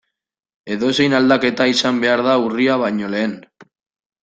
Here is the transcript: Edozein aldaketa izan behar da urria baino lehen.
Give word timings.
Edozein 0.75 1.15
aldaketa 1.17 1.69
izan 1.73 2.01
behar 2.05 2.25
da 2.31 2.35
urria 2.47 2.81
baino 2.87 3.13
lehen. 3.15 3.39